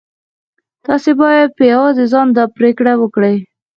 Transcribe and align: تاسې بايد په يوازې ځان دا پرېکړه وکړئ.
تاسې 0.85 1.09
بايد 1.19 1.49
په 1.57 1.63
يوازې 1.73 2.03
ځان 2.11 2.27
دا 2.37 2.43
پرېکړه 2.57 2.93
وکړئ. 2.97 3.35